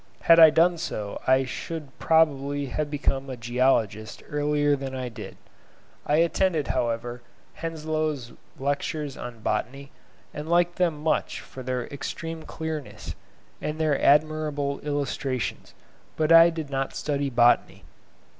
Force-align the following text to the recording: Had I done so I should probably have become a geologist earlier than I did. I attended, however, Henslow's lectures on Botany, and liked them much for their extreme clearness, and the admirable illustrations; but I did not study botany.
Had 0.21 0.39
I 0.39 0.49
done 0.49 0.79
so 0.79 1.21
I 1.27 1.45
should 1.45 1.95
probably 1.99 2.65
have 2.65 2.89
become 2.89 3.29
a 3.29 3.37
geologist 3.37 4.23
earlier 4.27 4.75
than 4.75 4.95
I 4.95 5.09
did. 5.09 5.37
I 6.07 6.15
attended, 6.15 6.69
however, 6.69 7.21
Henslow's 7.53 8.33
lectures 8.57 9.15
on 9.15 9.41
Botany, 9.41 9.91
and 10.33 10.49
liked 10.49 10.77
them 10.77 10.97
much 11.03 11.39
for 11.39 11.61
their 11.61 11.85
extreme 11.89 12.41
clearness, 12.41 13.13
and 13.61 13.77
the 13.77 14.03
admirable 14.03 14.79
illustrations; 14.79 15.75
but 16.17 16.31
I 16.31 16.49
did 16.49 16.71
not 16.71 16.95
study 16.95 17.29
botany. 17.29 17.83